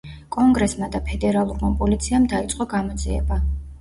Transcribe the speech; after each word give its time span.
კონგრესმა 0.35 0.87
და 0.95 1.01
ფედერალურმა 1.09 1.71
პოლიციამ 1.83 2.25
დაიწყო 2.35 2.69
გამოძიება. 2.73 3.43